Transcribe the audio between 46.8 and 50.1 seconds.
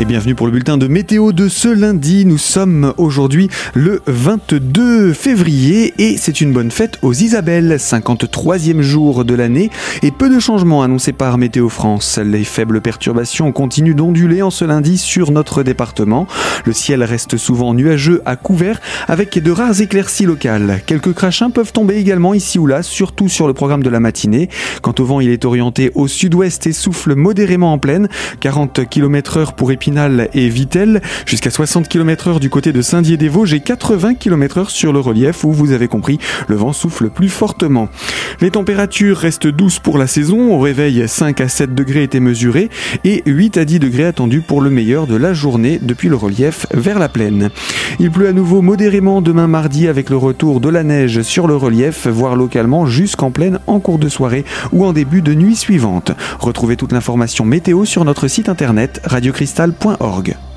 la plaine. Il pleut à nouveau modérément demain mardi avec